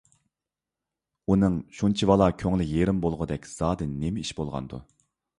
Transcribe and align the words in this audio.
ئۇنىڭ 1.33 1.57
شۇنچىۋالا 1.79 2.29
كۆڭلى 2.43 2.67
يېرىم 2.69 3.01
بولغۇدەك 3.03 3.45
زادى 3.51 3.89
نېمىش 3.91 4.33
بولغاندۇ؟ 4.41 4.81